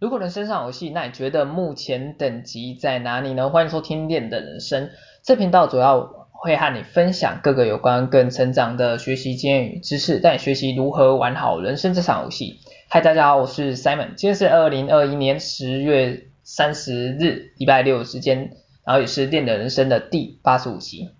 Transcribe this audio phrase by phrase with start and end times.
[0.00, 3.50] 如果人生上游戏，那你觉得目前等级在哪里呢？
[3.50, 4.90] 欢迎收听练的人生，
[5.24, 12.60] 这频道主要会和你分享各个有关个人成长的学习经验与知识，带你学习如何玩好人生这场游戏。
[12.88, 18.52] 嗨，大家好，我是 Simon，今天是二零二一年十月三十日，礼拜六时间，
[18.84, 21.10] 然后也是练的人生的第八十五集。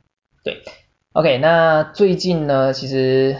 [0.44, 0.62] 对
[1.14, 3.36] ，OK，那最近呢，其实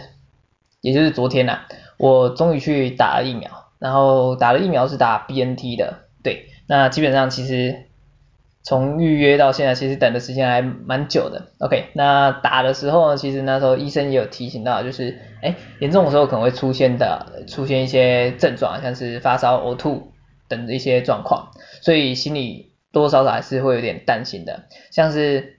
[0.81, 1.61] 也就是昨天呐、
[1.97, 3.68] 我终于去打了疫苗。
[3.79, 7.85] 然后打了疫苗是打 BNT 的，对，那基本上其实
[8.63, 11.47] 从预约到现在，其实等的时间还蛮久的。
[11.59, 20.11] OK，那打的时候呢，其实那时候医生也有提醒到，就是哎，严重的时候可能会出现的出现一些症状，像是发烧、呕吐
[20.47, 21.51] 等一些状况，
[21.81, 25.58] 所以心里多多少少还是会有点担心的，像是。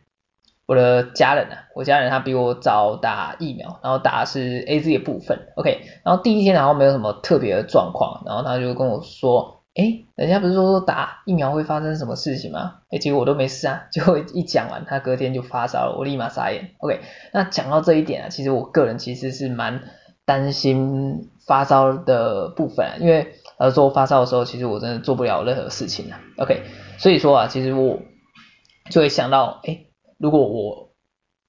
[0.70, 12.74] 我的家人啊，我家人他比我早打疫苗，然后打的是 AZ 的部分，OK，然后第一天然后没有什么特别的状况，然后他就跟我说，诶，人家不是说说打疫苗会发生什么事情吗？
[12.92, 17.00] 诶，结果我都没事啊， 结果一讲完，他隔天就发烧了，我立马傻眼，OK，
[17.32, 19.82] 那讲到这一点啊，其实我个人其实是蛮
[20.24, 26.62] 担心发烧的部分啊，因为呃说发烧的时候，其实我真的做不了任何事情啊，OK，
[26.96, 27.98] 所以说啊，其实我
[28.88, 29.88] 就会想到，诶。
[30.20, 30.92] 如果我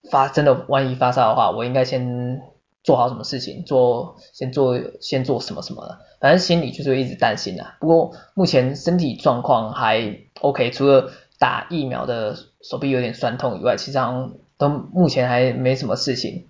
[0.10, 2.42] 发真的万一发烧的话，我应该先
[2.84, 7.76] 做好什么事情，做先做先做什么什么的，反正心里就是一直担心啊。
[7.82, 16.48] 不过目前身体状况还 OK，除了打疫苗的手臂有点酸痛以外，其实上都目前还没什么事情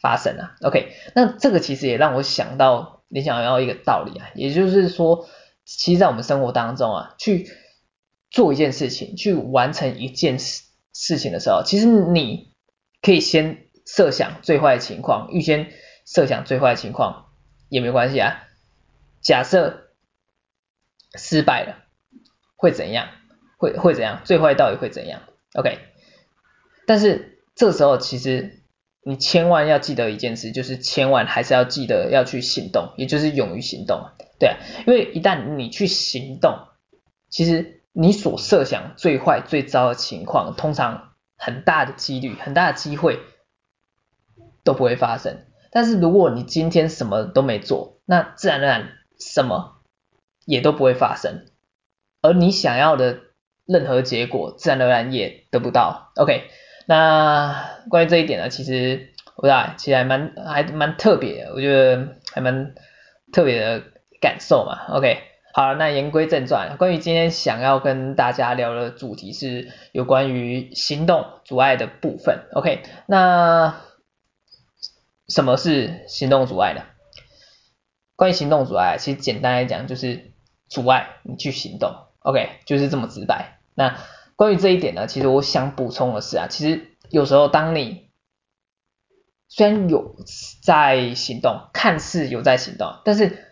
[0.00, 0.56] 发生啊。
[0.62, 5.28] OK，那这个其实也让我想到联想要一个道理啊，也就是说，
[5.66, 7.46] 其实在我们生活当中啊，去
[8.30, 10.64] 做一件事情，去完成一件事。
[11.00, 12.52] 事情的时候，其实你
[13.00, 15.70] 可以先设想最坏的情况，预先
[16.04, 17.26] 设想最坏的情况
[17.68, 18.42] 也没关系啊。
[19.20, 19.90] 假设
[21.14, 21.84] 失败了，
[22.56, 23.10] 会怎样？
[23.58, 24.22] 会会怎样？
[24.24, 25.22] 最坏到底会怎样
[25.54, 25.78] ？OK。
[26.84, 28.64] 但是这时候其实
[29.04, 34.10] 你千万要记得一件事，就是千万还是要记得要去行动，也就是勇于行动。
[34.40, 36.66] 对啊，因为一旦你去行动，
[37.30, 37.76] 其实。
[37.92, 43.18] 你所设想最坏最糟的情况，通常很大的几率、很大的机会
[44.62, 45.44] 都不会发生。
[45.70, 48.88] 但是如果你今天什么都没做，那自然而然
[49.18, 49.82] 什么
[50.44, 51.46] 也都不会发生，
[52.22, 53.20] 而你想要的
[53.66, 56.12] 任何结果，自然而然也得不到。
[56.16, 56.44] OK，
[56.86, 62.74] 那关于这一点呢，其实我觉得其实还蛮还蛮特别，我觉得还蛮
[63.32, 63.82] 特别的
[64.20, 64.94] 感受嘛。
[64.96, 65.22] OK。
[65.58, 72.44] 好，那言归正传，关于今天想要跟大家聊的主题是有关于行动阻碍的部分。
[72.52, 73.80] OK，那
[75.26, 76.82] 什么是行动阻碍呢？
[78.14, 80.30] 关于行动阻碍，其实简单来讲就是
[80.68, 81.92] 阻碍你去行动。
[82.20, 83.58] OK，就是这么直白。
[83.74, 83.98] 那
[84.36, 88.10] 关于这一点呢，其实我想补充的是啊，其实有时候当你
[89.48, 90.14] 虽然有
[90.62, 93.47] 在行动，看似有在行动，但是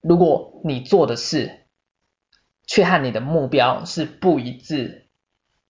[0.00, 1.66] 如果你做的事
[2.66, 5.08] 却和你的目标是不一致，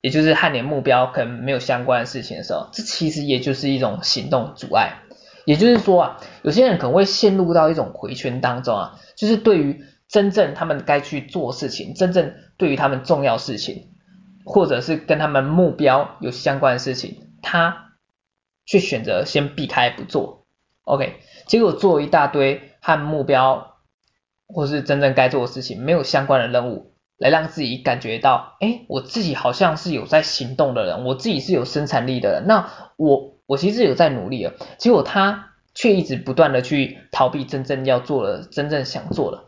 [0.00, 5.00] 也就是和你的目标可能没有相关的事情的时候，这其实也就是一种行动阻碍。
[5.44, 13.88] 也就是说啊，有些人可能会陷入到一种回圈当中啊，就是对于真正他们该去做事情，真正对于他们重要事情，
[14.44, 17.94] 或者是跟他们目标有相关的事情，他
[18.66, 20.46] 却选择先避开不做。
[20.82, 23.67] OK，结果做一大堆和目标。
[24.48, 39.44] 或是真正该做的事情，没有相关的任务，来让自己感觉到，哎，我自己好像是有在行动的人，我自己是有生产力的人，那我我其实有在努力了，结果他却一直不断的去逃避真正要做的，真正想做的。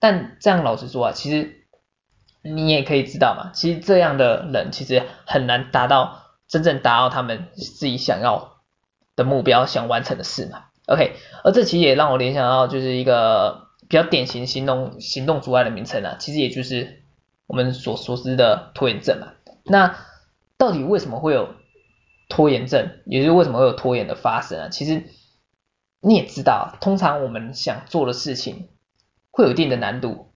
[0.00, 1.66] 但这样老实说啊，其实
[2.42, 8.62] 你也可以知道嘛，其实这样的人其实很难达到真正达到他们自己想要
[9.14, 10.64] 的目标，想完成的事嘛。
[10.86, 11.12] OK，
[11.44, 13.70] 而这其实也让我联想到就是一个。
[13.92, 17.02] 比较典型行动行动阻碍的名称啊，其实也就是
[17.46, 19.34] 我们所熟知的拖延症嘛。
[19.64, 19.98] 那
[20.56, 21.54] 到底为什么会有
[22.30, 23.02] 拖延症？
[23.04, 24.68] 也就是为什么会有拖延的发生啊？
[24.70, 25.04] 其实
[26.00, 28.70] 你也知道，通常我们想做的事情
[29.30, 30.32] 会有一定的难度，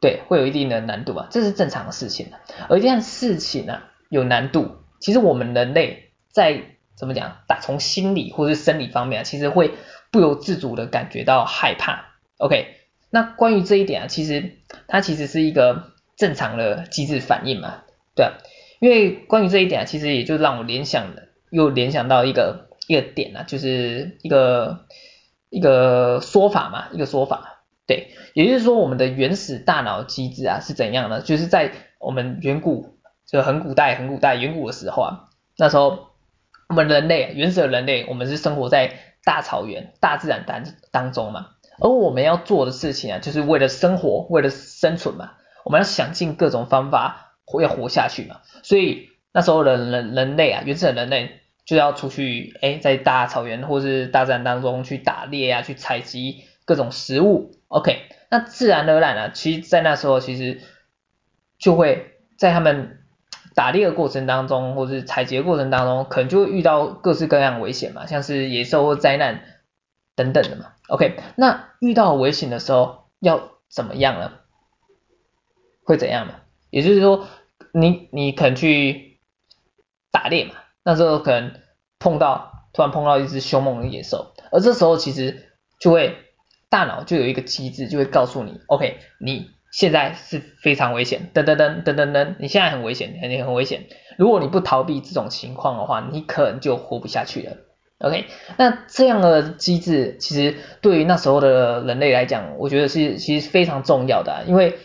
[0.00, 2.32] 对，会有一定的难度啊，这是正常的事情。
[2.68, 6.64] 而一件事情呢，有难度，其实我们人类在
[6.96, 9.74] 怎么讲，打从心理或是生理方面，其实会
[10.10, 12.07] 不由自主的感觉到害怕。
[12.38, 12.76] OK，
[13.10, 14.56] 那关于这一点啊，其实
[14.86, 17.82] 它其实是一个正常的机制反应嘛，
[18.14, 18.32] 对啊，
[18.80, 24.86] 因为关于这一点啊，其实也就让我联想的，又联想到一个一个点啊，就是一个
[25.50, 31.20] 一个说法嘛，一个说法，对，也就是说我们的原始大脑机制啊是怎样呢？
[31.20, 36.10] 就是在我们远古就很古代很古代远古的时候啊，那时候
[36.68, 38.94] 我们人类原始的人类，我们是生活在
[39.24, 41.48] 大草原大自然当当中嘛，
[41.80, 45.32] 而我们要做的事情啊，就是为了生活，为了生存嘛，
[45.64, 51.40] 我们要想尽各种方法活要活下去嘛，所以那时候的人人类啊，原始人类。
[51.68, 57.50] 就要出去，哎，在大草原或是大自然当中去打猎啊，去采集各种食物。
[57.68, 60.62] OK，那自然而然啊，其实，在那时候其实
[61.58, 63.00] 就会在他们
[63.54, 69.42] 打猎的过程当中，或是采集的过程当中，可能就会遇到各式各样危险嘛，像是野兽或灾难
[70.16, 70.72] 等等的嘛。
[70.88, 74.32] OK，那遇到危险的时候要怎么样呢？
[75.84, 76.34] 会怎样呢？
[76.70, 77.26] 也就是说，
[77.72, 79.20] 你你可能去
[80.10, 80.54] 打猎嘛。
[80.82, 81.52] 那时候可能
[81.98, 86.16] 碰到，突然碰到一只凶猛的野兽，而这时候其实就会
[86.70, 93.86] 大脑就有一个机制，就会告诉你，OK，你现在是非常危险，噔噔噔噔噔噔，你现在很危险，你很危险。
[94.16, 97.56] 如果你不逃避这种情况的话，你可能就活不下去了。
[97.98, 104.78] OK，那这样的机制其实对于那时候的人类来讲，我觉得是其实非常重要的，因为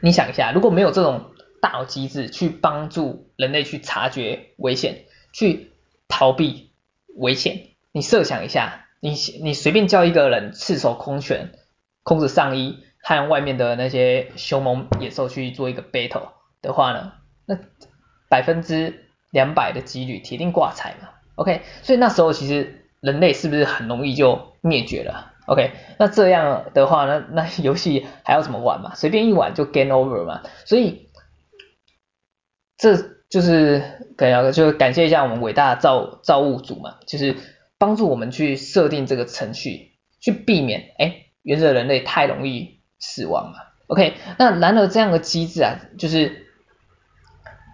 [0.00, 1.30] 你想一下，如果没有这种。
[1.64, 5.72] 大脑机制去帮助人类去察觉危险，去
[6.08, 6.72] 逃避
[7.16, 7.68] 危险。
[7.90, 11.52] 你设想一下，你你随便叫一个人赤手空拳，
[12.02, 17.14] 空着上衣和外面的那些凶猛野兽去做一个 battle 的话呢，
[17.46, 17.58] 那
[18.28, 21.13] 百分之两百的几率铁定挂彩嘛。
[21.36, 28.94] OK，所以那时候其实人类是不是很容易就灭绝了？OK，那这样的话呢，那游戏还要怎么玩嘛？
[28.94, 30.42] 随便一玩就 game over 嘛。
[30.64, 31.10] 所以
[32.76, 32.96] 这
[33.28, 33.82] 就是
[34.16, 37.36] 感要就感谢一下我们伟大的造造物主嘛，就是
[37.78, 43.58] 帮助我们去设定这个程序，去避免哎原始人类太容易死亡嘛。
[43.86, 46.43] OK，那然而这样的机制啊，就是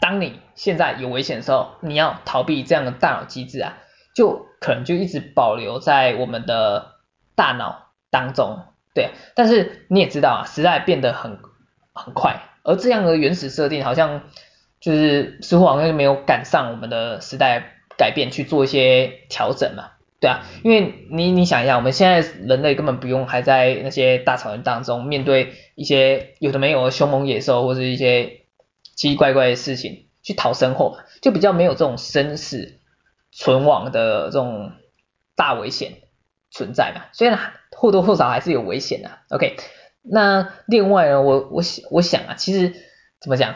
[0.00, 3.78] 当你现在有危险的时候，你要逃避这样的大脑机制啊，
[4.14, 6.96] 就可能就一直保留在我们的
[7.34, 8.64] 大脑当中，
[8.94, 9.10] 对。
[9.34, 11.38] 但是你也知道啊，时代变得很
[11.92, 14.22] 很快，而这样的原始设定好像。
[14.80, 28.39] 就是似乎好像就没有赶上我们的时代改变去做一些调整嘛，对啊，因为你你想一下，我们现在人类根本不用还在那些大草原当中面对一些有的没有的凶猛野兽或者一些
[29.00, 32.78] 奇奇怪怪的事情去讨生活，就比较没有这种生死
[33.32, 34.72] 存亡的这种
[35.34, 36.02] 大危险
[36.50, 37.38] 存在嘛，虽然
[37.74, 39.56] 或多或少还是有危险的，OK，
[40.02, 42.74] 那另外呢，我我我想啊，其实
[43.22, 43.54] 怎么讲？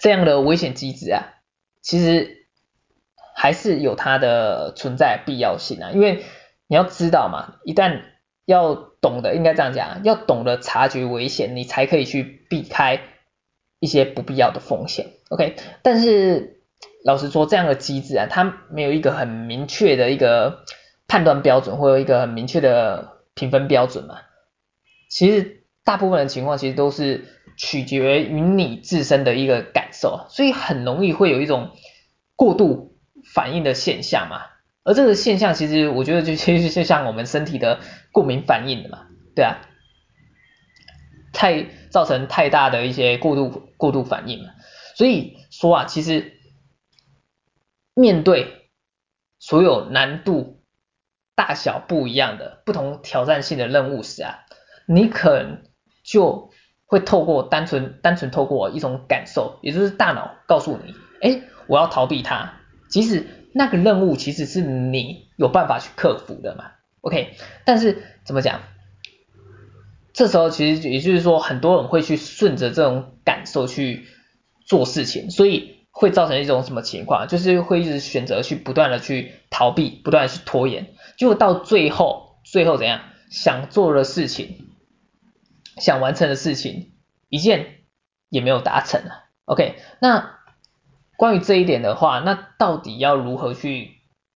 [0.00, 1.34] 这样的危险机制啊，
[1.82, 2.46] 其实
[3.34, 6.22] 还是有它的存在必要性啊，因为
[6.68, 8.02] 你要知道嘛，一旦
[8.44, 13.00] 要懂得，应该这样讲，要懂得察觉危险，你才可以去避开
[13.78, 15.06] 一些不必要的风险。
[15.28, 16.60] OK，但是
[17.04, 20.64] 老实说，这样的机制啊，它没有一个很明确的一个
[21.08, 24.16] 判断标准，或者一个很明确的评分标准嘛。
[25.08, 27.24] 其实大部分的情况，其实都是。
[27.58, 31.70] 取决于你自身的一个感受，所以很容易会有一种
[32.34, 32.98] 过度
[33.32, 34.42] 反应的现象嘛。
[34.84, 37.80] 而这个现象其实我觉得就其实就像我们身体的
[38.12, 39.56] 过敏反应的嘛，对啊，
[41.36, 44.54] 太造成太大的一些过度过度反应嘛。
[44.94, 46.32] 所以说啊，其实
[47.92, 48.70] 面对
[49.38, 50.62] 所有难度
[51.34, 54.46] 大小不一样的不同挑战性的任务时啊，
[54.86, 55.62] 你可能
[56.02, 56.50] 就
[56.86, 62.54] 会透过单纯单纯透过一种感受，也就是大脑告诉你，哎，我要逃避它，
[62.88, 67.36] 即使那个任务其实是你有办法去克服的嘛，OK？
[67.66, 68.62] 但是怎么讲？
[70.16, 74.06] 这时候其实也就是说，很多人会去顺着这种感受去
[74.64, 77.28] 做事情，所以会造成一种什么情况？
[77.28, 83.02] 就是会一直选择去不断的去逃避，不断的去拖延，结果到最后，最后怎样？
[83.30, 84.70] 想做的事情。
[85.78, 86.94] 想完成的事情
[87.28, 87.80] 一件
[88.30, 89.28] 也没有达成啊。
[89.44, 90.38] OK，那
[91.18, 93.90] 关于这一点的话，那到底要如何去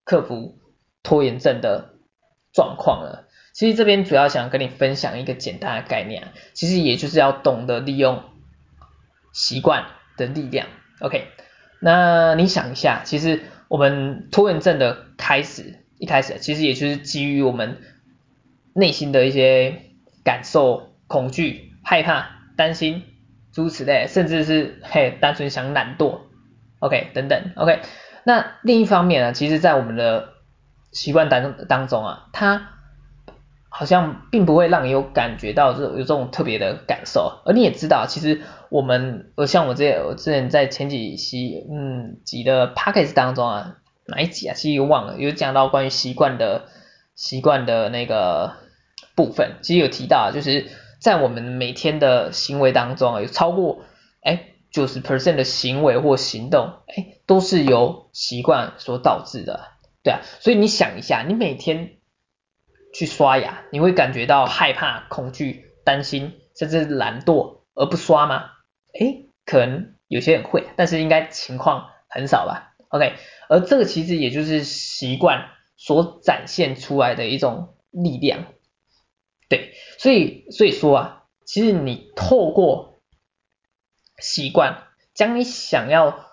[0.05, 0.59] 克服
[1.03, 1.95] 拖延症的
[2.53, 3.25] 状况呢？
[3.61, 8.23] 其实这边主要想跟你分享一个简单的概念，其实也就是要懂得利用
[9.35, 9.85] 习惯
[10.17, 10.67] 的力量。
[11.01, 11.27] OK，
[11.79, 17.77] 那你想一下，其实我们拖延症的开始，一开始其实也就是基于我们
[18.73, 19.83] 内心的一些
[20.25, 20.89] 感受。
[21.07, 23.03] 恐惧、害怕、担心，
[23.53, 26.21] 诸如此类，甚至是嘿，单纯想懒惰
[26.79, 27.81] ，OK，等等，OK。
[28.23, 30.35] 那另一方面呢，其实，在我们的
[30.93, 32.79] 习惯当当中啊，它
[33.73, 46.65] 好像并不会让你有感觉到这有这种特别的感受，而你也知道，其实我们，呃，像我之前我之前在前几期，嗯，集的 podcast 当中啊，哪一集啊，其实又忘了，有讲到关于习惯的
[47.15, 48.55] 习惯的那个
[49.15, 50.67] 部分，其实有提到，就是
[50.99, 53.83] 在我们每天的行为当中啊，有超过
[54.23, 59.61] 哎九十 percent 的行为或行动，哎，都是由习惯所导致的，
[60.03, 61.93] 对啊，所以你想一下，你每天。
[62.93, 68.51] 去刷牙，你会感觉到害怕、恐惧、担心，甚至懒惰而不刷吗？
[68.99, 72.75] 诶，可能有些人会，但是应该情况很少吧。
[72.89, 73.15] OK，
[73.49, 78.47] 而这个其实也就是习惯所展现出来的一种力量。
[79.49, 83.01] 对，所以所以说啊，其实你透过
[84.19, 86.27] 习惯，将你想要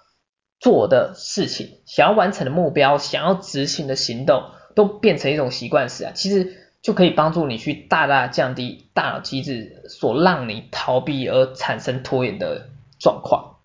[0.60, 4.52] 做的事情、想要完成的目标、想要执行的行动。
[4.78, 12.70] 都变成一种习惯时啊，其实就可以帮助你去大大降低大脑机制所让你逃避而产生拖延的
[13.00, 13.56] 状况。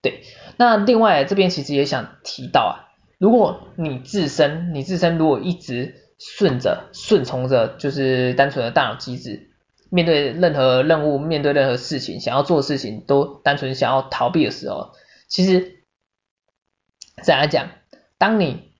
[0.00, 0.22] 对，
[0.56, 2.88] 那另外这边其实也想提到啊，
[3.18, 9.50] 如果你自身你自身如果一直顺着顺从着，就是单纯的大脑机制，
[9.90, 14.92] 面对任何任务，面对任何事情，想要做的事情都单纯想要逃避的时候，
[15.28, 15.82] 其实
[17.22, 17.68] 再来讲，
[18.16, 18.70] 当你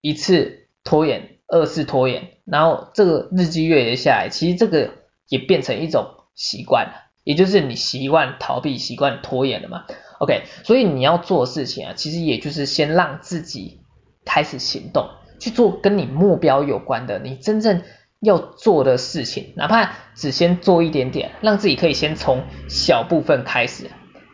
[0.00, 0.56] 一次。
[0.84, 4.90] 拖延，二次拖延，然后这个日积月累下来，其实这个
[5.28, 9.84] 也变成一种习惯了，也就是你习惯逃避、习惯拖延了嘛。
[10.20, 13.80] OK，所以你要做事情啊，其实也就是先让自己
[14.24, 15.08] 开始行动，
[15.38, 17.82] 去做跟你目标有关的，你真正
[18.20, 23.90] 要做的事情，哪怕只先做一点点，让自己可以先从小部分开始。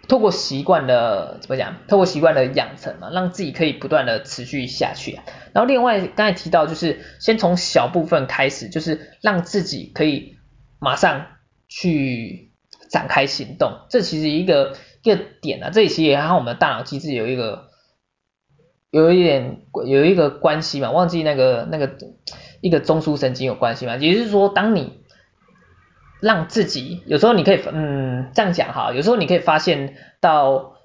[0.08, 1.76] 透过习惯的怎么讲？
[1.88, 5.18] 透过习惯的养成嘛，让自己可以不断的持续下去。
[5.52, 10.36] 然后另外刚才提到就是先从小部分开始，就是让自己可以
[10.78, 11.26] 马上
[11.68, 12.52] 去
[12.90, 13.72] 展开行动。
[13.88, 17.68] 这其实一个一个点啊，这里其实也和我们的大脑机制有一个
[18.90, 21.96] 有一点有一个关系嘛，忘记那个那个
[22.60, 25.04] 一个中枢神经有关系嘛，也就是说当你。
[26.20, 30.78] 让自己有时候你可以嗯这样讲哈，有时候你可以发现到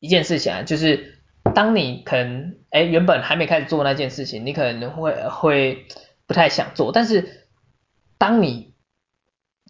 [0.00, 1.18] 一件事情啊，就是
[1.54, 5.86] 当你可能哎原本还没开始做那件事情，你可能会会
[6.26, 7.46] 不太想做，但是
[8.16, 8.72] 当你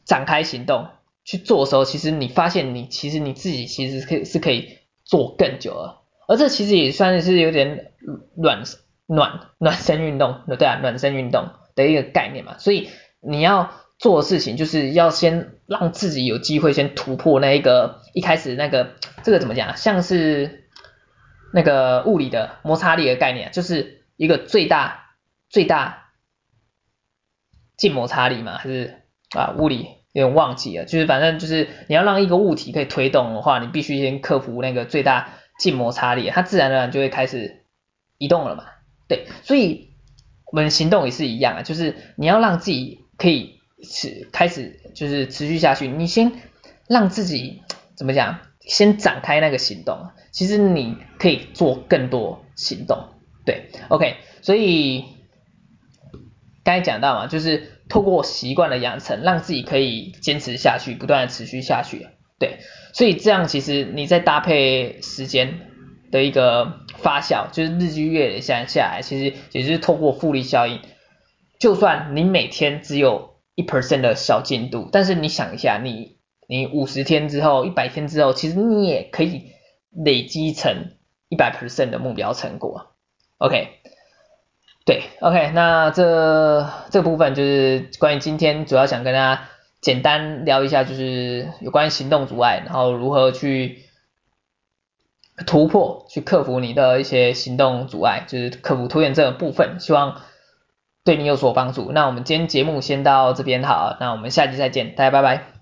[0.04, 0.88] 展开行动
[1.24, 7.92] 去做的时候，其实你发现你其实你自己其实是可以是可以做更久了，而这其实也算是有点
[8.36, 8.62] 暖
[9.06, 12.88] 暖暖身运动，对啊，暖身运动的一个概念嘛，所以
[13.20, 13.72] 你要。
[13.98, 20.68] 做事情就是要先让自己有机会先突破那一个一开始那个这个怎么讲，像是
[21.54, 25.16] 那个物理的摩擦力的概念，就是一个最大
[25.48, 26.10] 最大
[27.78, 29.02] 静摩擦力嘛，还是
[29.34, 37.64] 啊物理有点忘记了，就是反正就是你要让一个物体可以推动的话，你必须先克服那个最大静摩擦力，它自然而然就会开始
[38.18, 38.64] 移动了嘛。
[39.08, 39.94] 对，所以
[40.44, 43.55] 我们行动也是一样啊，就是你要让自己可以。
[43.88, 46.32] 是开始就是持续下去，你先
[46.88, 47.62] 让自己
[47.94, 53.08] 怎么讲，先展开那个行动，其实你可以做更多行动，
[53.44, 55.04] 对，OK，所以
[56.64, 62.58] 刚才讲到嘛，就是透过习惯的养成，让自己可以坚持下去，不断的持续下去，对，
[62.92, 65.60] 所以这样其实你再搭配时间
[66.10, 70.80] 的一个发酵，就是日积月累下下来，其实也就是透过复利效应，
[71.60, 79.50] 就算你每天只有一 percent 的小进度，但是你想一下，你你五十天之后，一百天之后，其实你也可以
[79.90, 80.90] 累积成
[81.30, 82.88] 一百 percent 的目标成果。
[83.38, 83.68] OK，
[84.84, 89.48] 对，OK，那这这部分就是关于今天主要想跟大家
[89.80, 93.84] 简单聊一下，就是有关于行动阻碍，然后如何去
[95.46, 100.20] 突破，去克服你的一些行动阻碍，就是克服拖延症的部分，希望。
[101.06, 105.55] 对你有所帮助，那我们今天节目先到这边好，那我们下期再见，大家拜拜。